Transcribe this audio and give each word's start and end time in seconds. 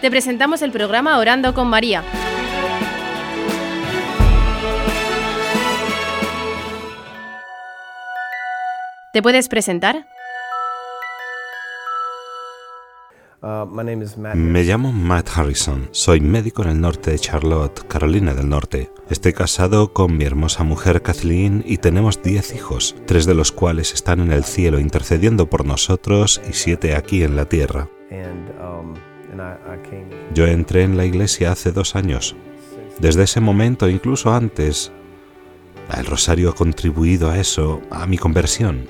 te 0.00 0.10
presentamos 0.10 0.62
el 0.62 0.70
programa 0.70 1.18
Orando 1.18 1.54
con 1.54 1.68
María. 1.68 2.02
¿Te 9.12 9.22
puedes 9.22 9.48
presentar? 9.48 10.06
Uh, 13.40 13.66
Me 14.34 14.64
llamo 14.64 14.92
Matt 14.92 15.28
Harrison, 15.36 15.88
soy 15.92 16.20
médico 16.20 16.62
en 16.62 16.70
el 16.70 16.80
norte 16.80 17.12
de 17.12 17.18
Charlotte, 17.20 17.86
Carolina 17.86 18.34
del 18.34 18.48
Norte. 18.48 18.90
Estoy 19.10 19.32
casado 19.32 19.92
con 19.92 20.16
mi 20.16 20.24
hermosa 20.24 20.64
mujer 20.64 21.02
Kathleen 21.02 21.62
y 21.64 21.78
tenemos 21.78 22.20
10 22.22 22.56
hijos, 22.56 22.96
tres 23.06 23.26
de 23.26 23.34
los 23.34 23.52
cuales 23.52 23.94
están 23.94 24.20
en 24.20 24.32
el 24.32 24.42
cielo 24.44 24.80
intercediendo 24.80 25.48
por 25.48 25.64
nosotros 25.64 26.40
y 26.48 26.52
siete 26.52 26.96
aquí 26.96 27.22
en 27.22 27.36
la 27.36 27.44
tierra. 27.44 27.88
Um, 28.10 28.94
Yo 30.34 30.46
entré 30.46 30.82
en 30.82 30.96
la 30.96 31.04
iglesia 31.04 31.52
hace 31.52 31.72
dos 31.72 31.96
años. 31.96 32.36
Desde 32.98 33.24
ese 33.24 33.40
momento, 33.40 33.88
incluso 33.88 34.32
antes, 34.32 34.92
el 35.96 36.06
rosario 36.06 36.50
ha 36.50 36.54
contribuido 36.54 37.30
a 37.30 37.38
eso, 37.38 37.80
a 37.90 38.06
mi 38.06 38.18
conversión. 38.18 38.86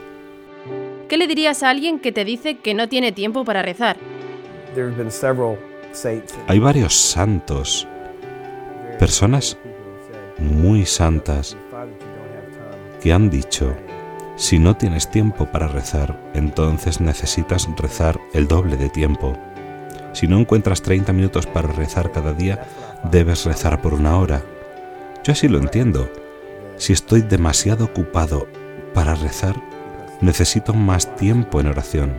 ¿Qué 1.09 1.16
le 1.16 1.27
dirías 1.27 1.62
a 1.62 1.70
alguien 1.70 2.01
que 2.01 2.12
te 2.12 2.24
dice 2.24 2.59
que 2.59 2.74
no 2.74 2.88
tiene 2.88 3.12
tiempo 3.12 3.45
para 3.45 3.62
rezar? 3.62 3.96
Hay 6.46 6.59
varios 6.59 6.95
santos, 6.95 7.87
personas 8.98 9.57
muy 10.38 10.84
santas, 10.84 11.57
que 13.01 13.12
han 13.12 13.30
dicho, 13.30 13.74
si 14.37 14.59
no 14.59 14.77
tienes 14.77 15.10
tiempo 15.10 15.46
para 15.46 15.68
rezar, 15.68 16.30
entonces 16.34 17.01
necesitas 17.01 17.68
rezar 17.77 18.20
el 18.34 18.46
doble 18.46 18.77
de 18.77 18.88
tiempo. 18.88 19.37
Si 20.19 20.27
no 20.27 20.41
encuentras 20.41 20.83
30 20.83 21.13
minutos 21.13 21.47
para 21.47 21.69
rezar 21.69 22.11
cada 22.11 22.33
día, 22.33 22.66
debes 23.09 23.45
rezar 23.45 23.80
por 23.80 23.95
una 23.95 24.19
hora. 24.19 24.43
Yo 25.23 25.33
así 25.33 25.47
lo 25.47 25.59
entiendo. 25.59 26.11
Si 26.77 26.93
estoy 26.93 27.23
demasiado 27.23 27.85
ocupado 27.85 28.49
para 28.95 29.15
rezar, 29.15 29.55
necesito 30.21 30.74
más 30.74 31.15
tiempo 31.15 31.61
en 31.61 31.69
oración. 31.69 32.15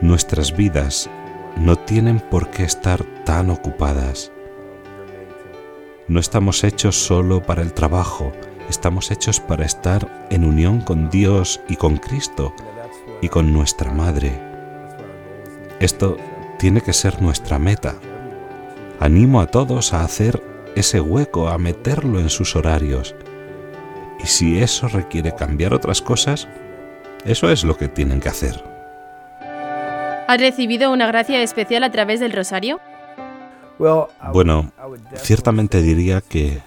Nuestras 0.00 0.56
vidas 0.56 1.08
no 1.56 1.76
tienen 1.76 2.18
por 2.18 2.50
qué 2.50 2.64
estar 2.64 3.04
tan 3.24 3.50
ocupadas. 3.50 4.32
No 6.08 6.18
estamos 6.18 6.64
hechos 6.64 6.96
solo 6.96 7.40
para 7.40 7.62
el 7.62 7.72
trabajo, 7.72 8.32
estamos 8.68 9.12
hechos 9.12 9.38
para 9.38 9.64
estar 9.64 10.26
en 10.30 10.44
unión 10.44 10.80
con 10.80 11.08
Dios 11.08 11.60
y 11.68 11.76
con 11.76 11.98
Cristo 11.98 12.52
y 13.22 13.28
con 13.28 13.52
nuestra 13.52 13.92
Madre. 13.92 14.45
Esto 15.80 16.16
tiene 16.58 16.80
que 16.80 16.92
ser 16.92 17.20
nuestra 17.20 17.58
meta. 17.58 17.96
Animo 18.98 19.40
a 19.40 19.46
todos 19.46 19.92
a 19.92 20.02
hacer 20.02 20.42
ese 20.74 21.00
hueco, 21.00 21.48
a 21.48 21.58
meterlo 21.58 22.18
en 22.18 22.30
sus 22.30 22.56
horarios. 22.56 23.14
Y 24.22 24.26
si 24.26 24.58
eso 24.58 24.88
requiere 24.88 25.34
cambiar 25.34 25.74
otras 25.74 26.00
cosas, 26.00 26.48
eso 27.24 27.50
es 27.50 27.64
lo 27.64 27.76
que 27.76 27.88
tienen 27.88 28.20
que 28.20 28.30
hacer. 28.30 28.62
¿Has 30.28 30.40
recibido 30.40 30.90
una 30.90 31.06
gracia 31.06 31.42
especial 31.42 31.84
a 31.84 31.90
través 31.90 32.20
del 32.20 32.32
rosario? 32.32 32.80
Bueno, 34.32 34.72
ciertamente 35.16 35.82
diría 35.82 36.22
que 36.22 36.62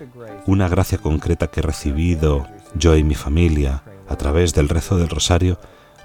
una 0.46 0.70
gracia 0.70 1.00
concreta 1.00 1.48
que 1.48 1.62
he 1.62 1.64
recibido 1.64 2.48
yo 2.76 2.96
y 2.96 3.04
mi 3.04 3.16
familia 3.16 3.82
a 4.08 4.16
través 4.16 4.54
del 4.54 4.70
rezo 4.70 4.98
del 4.98 5.10
rosario 5.10 5.58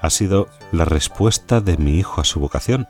ha 0.05 0.11
sido 0.11 0.49
la 0.73 0.85
respuesta 0.85 1.61
de 1.61 1.77
mi 1.77 1.99
hijo 1.99 2.21
a 2.21 2.25
su 2.25 2.41
vocación. 2.41 2.87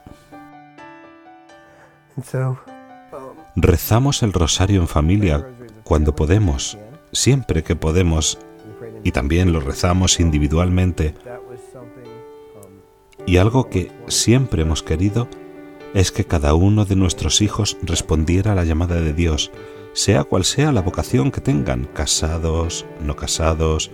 Rezamos 3.57 4.23
el 4.23 4.33
rosario 4.33 4.81
en 4.81 4.89
familia 4.89 5.47
cuando 5.85 6.15
podemos, 6.15 6.79
siempre 7.13 7.63
que 7.63 7.77
podemos, 7.77 8.39
y 9.03 9.13
también 9.13 9.53
lo 9.53 9.61
rezamos 9.61 10.19
individualmente 10.21 11.15
y 13.27 13.39
algo 13.39 13.71
que 13.71 13.91
siempre 14.09 14.63
hemos 14.63 14.83
querido 14.83 15.29
es 15.95 16.11
que 16.11 16.25
cada 16.25 16.55
uno 16.55 16.85
de 16.85 16.97
nuestros 16.97 17.41
hijos 17.41 17.77
respondiera 17.83 18.53
a 18.53 18.55
la 18.55 18.65
llamada 18.65 18.97
de 18.97 19.13
Dios, 19.13 19.51
sea 19.93 20.25
cual 20.25 20.45
sea 20.45 20.73
la 20.73 20.83
vocación 20.83 21.31
que 21.31 21.41
tengan, 21.41 21.85
casados, 21.85 22.85
no 23.01 23.17
casados, 23.17 23.91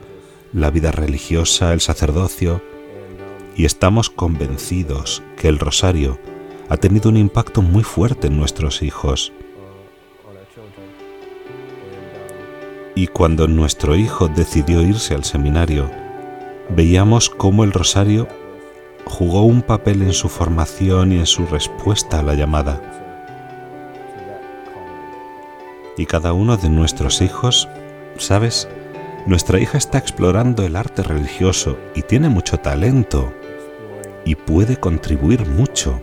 la 0.53 0.71
vida 0.71 0.91
religiosa, 0.91 1.73
el 1.73 1.81
sacerdocio. 1.81 2.63
Y 3.57 3.65
estamos 3.65 4.11
convencidos 4.11 5.23
que 5.37 5.49
el 5.49 5.59
rosario 5.59 6.19
ha 6.69 6.77
tenido 6.77 7.11
un 7.11 7.17
impacto 7.17 7.63
muy 7.63 7.83
fuerte 7.83 8.29
en 8.29 8.37
nuestros 8.37 8.83
hijos. 8.83 9.33
Y 12.95 13.09
cuando 13.09 13.49
nuestro 13.49 13.97
hijo 13.97 14.29
decidió 14.29 14.83
irse 14.83 15.15
al 15.15 15.25
seminario, 15.25 15.91
veíamos 16.69 17.29
cómo 17.29 17.65
el 17.65 17.73
rosario 17.73 18.29
jugó 19.05 19.43
un 19.43 19.63
papel 19.63 20.03
en 20.03 20.13
su 20.13 20.29
formación 20.29 21.13
y 21.13 21.19
en 21.19 21.27
su 21.27 21.45
respuesta 21.47 22.21
a 22.21 22.23
la 22.23 22.35
llamada. 22.35 22.81
Y 25.97 26.07
cada 26.07 26.33
uno 26.33 26.57
de 26.57 26.69
nuestros 26.69 27.21
hijos, 27.21 27.69
¿sabes? 28.17 28.69
Nuestra 29.27 29.59
hija 29.59 29.77
está 29.77 29.99
explorando 29.99 30.65
el 30.65 30.77
arte 30.77 31.03
religioso 31.03 31.79
y 31.95 32.03
tiene 32.03 32.29
mucho 32.29 32.59
talento 32.59 33.35
y 34.31 34.37
puede 34.37 34.77
contribuir 34.77 35.45
mucho. 35.45 35.99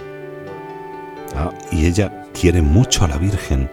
Ah, 1.33 1.53
y 1.71 1.85
ella 1.85 2.25
quiere 2.33 2.61
mucho 2.61 3.05
a 3.05 3.07
la 3.07 3.17
Virgen 3.17 3.69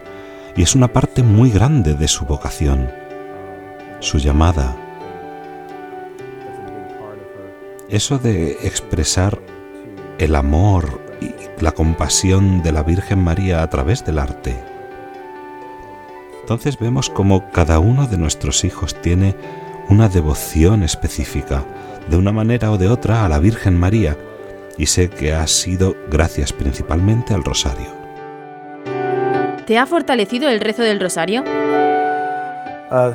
y 0.55 0.61
es 0.61 0.75
una 0.75 0.87
parte 0.87 1.23
muy 1.23 1.51
grande 1.51 1.93
de 1.93 2.07
su 2.07 2.23
vocación, 2.23 2.89
su 3.99 4.17
llamada, 4.17 4.77
eso 7.89 8.17
de 8.17 8.51
expresar 8.65 9.41
el 10.19 10.35
amor 10.35 11.01
y 11.19 11.33
la 11.61 11.73
compasión 11.73 12.63
de 12.63 12.71
la 12.71 12.83
Virgen 12.83 13.21
María 13.21 13.61
a 13.61 13.69
través 13.69 14.05
del 14.05 14.19
arte. 14.19 14.55
Entonces 16.39 16.79
vemos 16.79 17.09
como 17.09 17.51
cada 17.51 17.79
uno 17.79 18.07
de 18.07 18.17
nuestros 18.17 18.63
hijos 18.63 18.95
tiene 19.01 19.35
una 19.89 20.07
devoción 20.07 20.81
específica, 20.81 21.65
de 22.09 22.15
una 22.15 22.31
manera 22.31 22.71
o 22.71 22.77
de 22.77 22.87
otra, 22.87 23.25
a 23.25 23.29
la 23.29 23.39
Virgen 23.39 23.77
María, 23.77 24.15
y 24.77 24.85
sé 24.87 25.09
que 25.09 25.33
ha 25.33 25.45
sido 25.47 25.95
gracias 26.09 26.53
principalmente 26.53 27.33
al 27.33 27.43
rosario. 27.43 27.87
¿Te 29.65 29.77
ha 29.77 29.85
fortalecido 29.85 30.49
el 30.49 30.59
rezo 30.59 30.83
del 30.83 30.99
rosario? 30.99 31.43
Uh, 32.91 33.13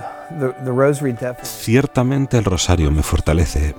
Ciertamente 1.43 2.39
el 2.39 2.45
rosario 2.45 2.91
me 2.91 3.03
fortalece, 3.03 3.75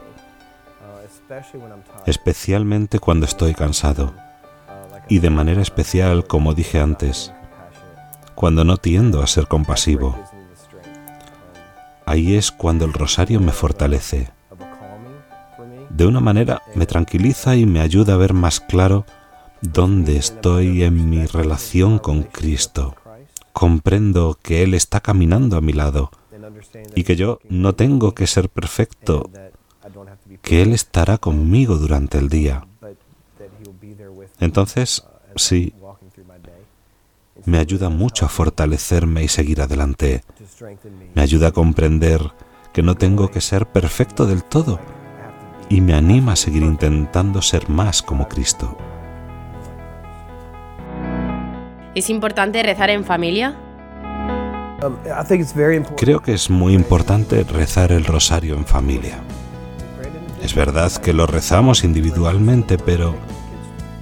especialmente 2.06 3.00
cuando 3.00 3.26
estoy 3.26 3.54
cansado 3.54 4.14
y 5.08 5.20
de 5.20 5.30
manera 5.30 5.62
especial, 5.62 6.26
como 6.26 6.54
dije 6.54 6.80
antes, 6.80 7.34
cuando 8.36 8.64
no 8.64 8.78
tiendo 8.78 9.22
a 9.22 9.28
ser 9.28 9.48
compasivo. 9.48 10.18
Ahí 12.06 12.36
es 12.36 12.52
cuando 12.52 12.86
el 12.86 12.94
rosario 12.94 13.40
me 13.42 13.52
fortalece. 13.52 14.32
De 16.02 16.08
una 16.08 16.20
manera 16.20 16.64
me 16.74 16.88
tranquiliza 16.88 17.56
y 17.56 17.68
me 17.68 17.80
ayuda 17.80 18.16
a 18.16 18.18
ver 18.18 18.34
más 18.34 18.60
claro 18.60 19.06
dónde 19.62 20.18
estoy 20.18 20.82
en 20.82 21.12
mi 21.12 21.28
relación 21.28 22.00
con 22.00 22.24
Cristo. 22.24 22.96
Comprendo 23.54 24.36
que 24.42 24.64
Él 24.64 24.74
está 24.74 25.02
caminando 25.02 25.58
a 25.58 25.62
mi 25.62 25.74
lado 25.74 26.10
y 26.96 27.04
que 27.04 27.16
yo 27.16 27.38
no 27.50 27.76
tengo 27.76 28.16
que 28.16 28.26
ser 28.26 28.50
perfecto 28.50 29.30
que 30.42 30.64
Él 30.64 30.74
estará 30.74 31.20
conmigo 31.20 31.78
durante 31.78 32.18
el 32.18 32.30
día. 32.30 32.66
Entonces, 34.40 35.06
sí, 35.36 35.72
me 37.46 37.60
ayuda 37.60 37.90
mucho 37.90 38.26
a 38.26 38.30
fortalecerme 38.30 39.24
y 39.24 39.28
seguir 39.28 39.62
adelante. 39.62 40.24
Me 41.14 41.22
ayuda 41.22 41.50
a 41.50 41.52
comprender 41.52 42.32
que 42.74 42.82
no 42.82 42.96
tengo 42.96 43.30
que 43.30 43.40
ser 43.40 43.68
perfecto 43.68 44.26
del 44.26 44.44
todo 44.44 44.80
y 45.72 45.80
me 45.80 45.94
anima 45.94 46.34
a 46.34 46.36
seguir 46.36 46.64
intentando 46.64 47.42
ser 47.42 47.70
más 47.70 48.02
como 48.02 48.28
Cristo. 48.28 48.78
¿Es 51.96 52.10
importante 52.10 52.62
rezar 52.62 52.90
en 52.90 53.06
familia? 53.06 53.56
Creo 55.96 56.20
que 56.20 56.34
es 56.34 56.50
muy 56.50 56.74
importante 56.74 57.46
rezar 57.46 57.94
el 57.94 58.04
rosario 58.04 58.56
en 58.56 58.66
familia. 58.66 59.20
Es 60.42 60.56
verdad 60.56 60.92
que 60.92 61.14
lo 61.14 61.26
rezamos 61.26 61.86
individualmente, 61.86 62.78
pero 62.78 63.16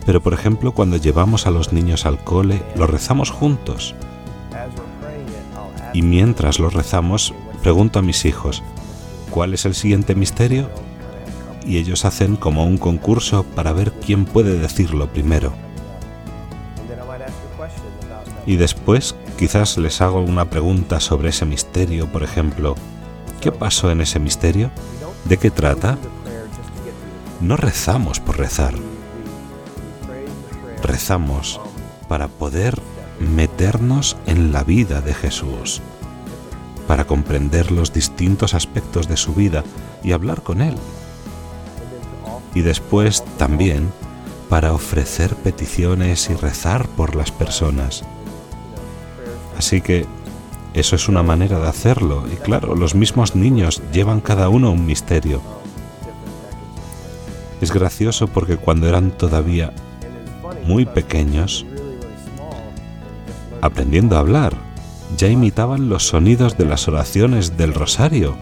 pero 0.08 0.24
por 0.24 0.34
ejemplo, 0.34 0.72
cuando 0.72 0.98
llevamos 0.98 1.46
a 1.46 1.52
los 1.52 1.72
niños 1.72 2.08
al 2.08 2.24
cole, 2.24 2.64
lo 2.76 2.88
rezamos 2.88 3.30
juntos. 3.30 3.94
Y 5.94 6.02
mientras 6.02 6.58
lo 6.58 6.72
rezamos, 6.72 7.36
pregunto 7.62 8.00
a 8.00 8.02
mis 8.02 8.26
hijos, 8.26 8.64
¿cuál 9.30 9.54
es 9.54 9.66
el 9.66 9.76
siguiente 9.76 10.16
misterio? 10.16 10.68
Y 11.66 11.78
ellos 11.78 12.06
hacen 12.06 12.36
como 12.36 12.66
un 12.66 12.78
concurso 12.78 13.44
para 13.44 13.74
ver 13.74 13.92
quién 13.94 14.26
puede 14.26 14.58
decirlo 14.58 15.08
primero. 15.08 15.54
Y 18.46 18.56
después 18.56 19.16
quizás 19.38 19.78
les 19.78 20.02
hago 20.02 20.22
una 20.22 20.50
pregunta 20.50 21.00
sobre 21.00 21.30
ese 21.30 21.46
misterio, 21.46 22.08
por 22.08 22.24
ejemplo, 22.24 22.76
¿qué 23.42 23.52
pasó 23.52 23.92
en 23.92 24.02
ese 24.02 24.20
misterio? 24.20 24.72
¿De 25.26 25.38
qué 25.38 25.52
trata? 25.52 25.98
No 27.42 27.56
rezamos 27.58 28.20
por 28.20 28.38
rezar. 28.38 28.74
Rezamos 30.82 31.62
para 32.08 32.28
poder 32.28 32.82
meternos 33.20 34.18
en 34.26 34.52
la 34.52 34.64
vida 34.64 35.02
de 35.02 35.14
Jesús, 35.14 35.82
para 36.88 37.06
comprender 37.06 37.72
los 37.72 37.94
distintos 37.94 38.54
aspectos 38.54 39.08
de 39.08 39.18
su 39.18 39.34
vida 39.34 39.64
y 40.04 40.14
hablar 40.14 40.42
con 40.42 40.62
Él. 40.62 40.76
Y 42.60 42.62
después 42.62 43.24
también 43.38 43.90
para 44.50 44.74
ofrecer 44.74 45.34
peticiones 45.34 46.30
y 46.30 46.34
rezar 46.34 46.90
por 46.90 47.16
las 47.16 47.32
personas. 47.32 48.04
Así 49.58 49.80
que 49.80 50.06
eso 50.74 50.98
es 50.98 51.08
una 51.08 51.24
manera 51.24 51.58
de 51.58 51.70
hacerlo 51.70 52.26
y 52.30 52.36
claro, 52.36 52.76
los 52.76 52.96
mismos 52.96 53.34
niños 53.34 53.82
llevan 53.94 54.20
cada 54.20 54.50
uno 54.50 54.74
un 54.74 54.86
misterio. 54.86 55.42
Es 57.62 57.72
gracioso 57.72 58.28
porque 58.28 58.58
cuando 58.58 58.90
eran 58.90 59.12
todavía 59.12 59.72
muy 60.66 60.86
pequeños, 60.86 61.66
aprendiendo 63.62 64.18
a 64.18 64.20
hablar, 64.20 64.54
ya 65.16 65.30
imitaban 65.30 65.88
los 65.88 66.08
sonidos 66.08 66.58
de 66.58 66.66
las 66.66 66.90
oraciones 66.90 67.56
del 67.56 67.74
rosario. 67.74 68.36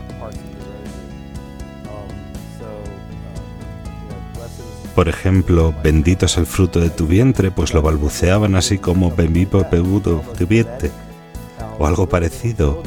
Por 4.97 5.09
ejemplo, 5.09 5.75
bendito 5.83 6.25
es 6.25 6.37
el 6.37 6.47
fruto 6.47 6.79
de 6.79 6.89
tu 6.89 7.05
vientre, 7.05 7.51
pues 7.51 7.75
lo 7.75 7.83
balbuceaban 7.83 8.55
así 8.55 8.79
como 8.79 9.11
bendito 9.11 9.63
tu 9.69 10.91
o 11.77 11.85
algo 11.85 12.09
parecido. 12.09 12.81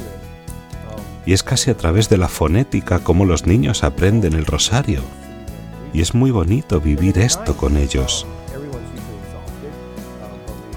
Y 1.24 1.34
es 1.34 1.44
casi 1.44 1.70
a 1.70 1.76
través 1.76 2.08
de 2.08 2.18
la 2.18 2.26
fonética 2.26 2.98
como 2.98 3.26
los 3.26 3.46
niños 3.46 3.84
aprenden 3.84 4.32
el 4.32 4.44
rosario. 4.44 5.02
Y 5.92 6.00
es 6.00 6.12
muy 6.12 6.32
bonito 6.32 6.80
vivir 6.80 7.16
esto 7.16 7.56
con 7.56 7.76
ellos 7.76 8.26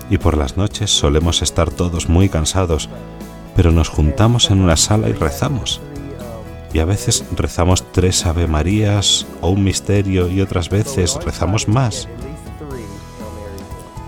y 0.09 0.19
por 0.19 0.37
las 0.37 0.57
noches 0.57 0.91
solemos 0.91 1.41
estar 1.41 1.71
todos 1.71 2.07
muy 2.07 2.29
cansados, 2.29 2.87
pero 3.55 3.71
nos 3.71 3.89
juntamos 3.89 4.51
en 4.51 4.61
una 4.61 4.77
sala 4.77 5.09
y 5.09 5.13
rezamos. 5.13 5.81
Y 6.73 6.79
a 6.79 6.85
veces 6.85 7.23
rezamos 7.35 7.83
tres 7.91 8.25
Ave 8.25 8.47
Marías 8.47 9.27
o 9.41 9.49
un 9.49 9.63
misterio 9.63 10.27
y 10.27 10.41
otras 10.41 10.69
veces 10.69 11.17
rezamos 11.23 11.67
más. 11.67 12.07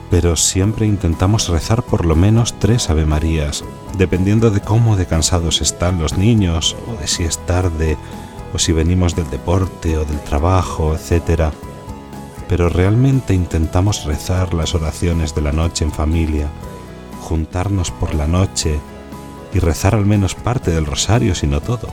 Pero 0.10 0.36
siempre 0.36 0.86
intentamos 0.86 1.48
rezar 1.48 1.84
por 1.84 2.06
lo 2.06 2.16
menos 2.16 2.58
tres 2.60 2.90
Ave 2.90 3.06
Marías, 3.06 3.64
dependiendo 3.98 4.50
de 4.50 4.62
cómo 4.62 4.98
de 4.98 5.06
cansados 5.06 5.62
están 5.62 6.00
los 6.00 6.18
niños, 6.18 6.76
o 6.88 7.00
de 7.00 7.08
si 7.08 7.24
es 7.24 7.38
tarde, 7.46 7.98
o 8.54 8.60
si 8.60 8.72
venimos 8.72 9.16
del 9.16 9.30
deporte 9.30 9.98
o 9.98 10.06
del 10.06 10.20
trabajo, 10.22 10.96
etcétera 10.96 11.52
pero 12.48 12.70
realmente 12.70 13.34
intentamos 13.34 14.06
rezar 14.06 14.54
las 14.54 14.76
oraciones 14.76 15.34
de 15.36 15.42
la 15.42 15.52
noche 15.52 15.84
en 15.84 15.92
familia, 15.92 16.48
juntarnos 17.22 17.92
por 17.92 18.14
la 18.14 18.28
noche 18.28 18.80
y 19.54 19.60
rezar 19.60 19.96
al 19.96 20.06
menos 20.06 20.36
parte 20.36 20.72
del 20.72 20.86
rosario, 20.86 21.34
si 21.34 21.48
no 21.48 21.62
todo. 21.62 21.88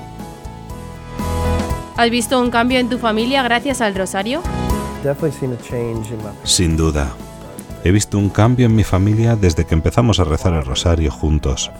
¿Has 1.96 2.10
visto 2.10 2.40
un 2.40 2.50
cambio 2.50 2.78
en 2.78 2.88
tu 2.88 2.98
familia 2.98 3.42
gracias 3.42 3.80
al 3.82 3.94
rosario? 3.94 4.42
Sin 6.44 6.76
duda. 6.76 7.12
He 7.84 7.90
visto 7.90 8.18
un 8.18 8.30
cambio 8.30 8.66
en 8.66 8.74
mi 8.74 8.84
familia 8.84 9.36
desde 9.36 9.66
que 9.66 9.74
empezamos 9.74 10.18
a 10.18 10.24
rezar 10.24 10.54
el 10.54 10.64
rosario 10.64 11.10
juntos. 11.10 11.70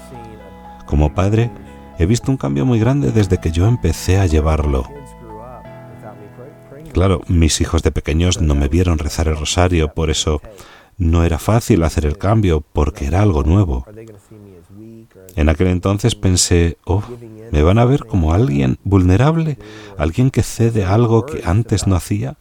Como 0.85 1.15
padre, 1.15 1.51
he 1.99 2.07
visto 2.07 2.31
un 2.31 2.37
cambio 2.37 2.67
muy 2.67 2.79
grande 2.79 3.11
desde 3.11 3.39
que 3.39 3.53
yo 3.53 3.67
empecé 3.67 4.19
a 4.19 4.27
llevarlo. 4.27 4.87
Claro, 6.93 7.23
mis 7.29 7.61
hijos 7.63 7.83
de 7.83 7.91
pequeños 7.91 8.41
no 8.41 8.55
me 8.55 8.69
vieron 8.69 8.99
rezar 8.99 9.29
el 9.29 9.39
rosario, 9.39 9.95
por 9.95 10.11
eso 10.11 10.43
no 10.99 11.25
era 11.25 11.39
fácil 11.39 11.83
hacer 11.83 12.07
el 12.07 12.19
cambio, 12.19 12.61
porque 12.61 13.07
era 13.07 13.23
algo 13.23 13.43
nuevo. 13.43 13.87
En 15.37 15.49
aquel 15.49 15.69
entonces 15.69 16.15
pensé, 16.15 16.79
oh, 16.85 17.03
¿me 17.51 17.63
van 17.63 17.79
a 17.79 17.85
ver 17.85 18.05
como 18.07 18.33
alguien 18.33 18.79
vulnerable? 18.85 19.59
¿Alguien 19.99 20.31
que 20.31 20.43
cede 20.43 20.85
algo 20.85 21.27
que 21.27 21.43
antes 21.45 21.87
no 21.87 21.97
hacía? 21.97 22.37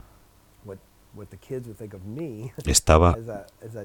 Estaba 2.65 3.17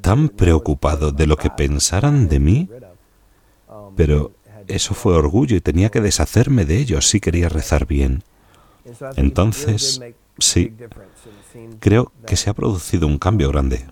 tan 0.01 0.29
preocupado 0.29 1.13
de 1.13 1.27
lo 1.27 1.37
que 1.37 1.51
pensaran 1.51 2.29
de 2.29 2.41
mí, 2.41 2.69
pero 3.97 4.33
eso 4.67 4.95
fue 4.95 5.15
orgullo 5.15 5.57
y 5.57 5.61
tenía 5.61 5.91
que 5.91 6.01
deshacerme 6.01 6.65
de 6.65 6.79
ello 6.79 7.01
si 7.01 7.21
quería 7.21 7.49
rezar 7.49 7.87
bien. 7.87 8.23
Entonces, 9.17 10.01
Sí, 10.39 10.75
creo 11.81 12.13
que 12.27 12.37
se 12.37 12.51
ha 12.51 12.55
producido 12.55 13.07
un 13.07 13.19
cambio 13.19 13.49
grande. 13.51 13.87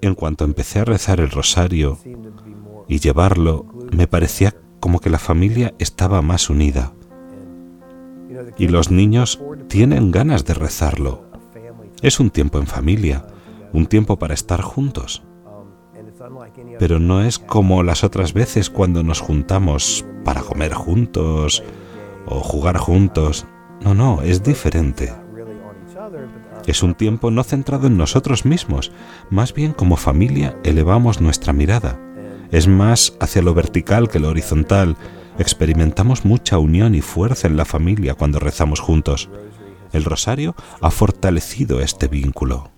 En 0.00 0.14
cuanto 0.14 0.44
empecé 0.44 0.80
a 0.80 0.84
rezar 0.84 1.20
el 1.20 1.30
rosario 1.30 1.98
y 2.88 2.98
llevarlo, 2.98 3.66
me 3.92 4.08
parecía 4.08 4.54
como 4.80 4.98
que 4.98 5.10
la 5.10 5.18
familia 5.18 5.74
estaba 5.78 6.22
más 6.22 6.50
unida. 6.50 6.92
Y 8.58 8.68
los 8.68 8.90
niños 8.90 9.40
tienen 9.68 10.10
ganas 10.10 10.44
de 10.44 10.54
rezarlo. 10.54 11.30
Es 12.02 12.18
un 12.18 12.30
tiempo 12.30 12.58
en 12.58 12.66
familia, 12.66 13.24
un 13.72 13.86
tiempo 13.86 14.18
para 14.18 14.34
estar 14.34 14.60
juntos. 14.60 15.22
Pero 16.78 16.98
no 16.98 17.22
es 17.22 17.38
como 17.38 17.82
las 17.82 18.02
otras 18.02 18.32
veces 18.32 18.70
cuando 18.70 19.02
nos 19.04 19.20
juntamos 19.20 20.04
para 20.24 20.42
comer 20.42 20.72
juntos 20.72 21.62
o 22.26 22.40
jugar 22.40 22.78
juntos. 22.78 23.46
No, 23.80 23.94
no, 23.94 24.22
es 24.22 24.42
diferente. 24.42 25.12
Es 26.66 26.82
un 26.82 26.94
tiempo 26.94 27.30
no 27.30 27.42
centrado 27.44 27.86
en 27.86 27.96
nosotros 27.96 28.44
mismos, 28.44 28.92
más 29.30 29.52
bien 29.52 29.72
como 29.72 29.96
familia 29.96 30.56
elevamos 30.64 31.20
nuestra 31.20 31.52
mirada. 31.52 31.98
Es 32.50 32.68
más 32.68 33.14
hacia 33.20 33.42
lo 33.42 33.54
vertical 33.54 34.08
que 34.08 34.18
lo 34.18 34.28
horizontal. 34.28 34.96
Experimentamos 35.38 36.24
mucha 36.24 36.58
unión 36.58 36.94
y 36.94 37.00
fuerza 37.00 37.48
en 37.48 37.56
la 37.56 37.64
familia 37.64 38.14
cuando 38.14 38.38
rezamos 38.38 38.80
juntos. 38.80 39.30
El 39.92 40.04
rosario 40.04 40.54
ha 40.80 40.90
fortalecido 40.90 41.80
este 41.80 42.08
vínculo. 42.08 42.71